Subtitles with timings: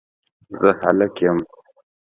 [0.59, 1.37] زه هلک یم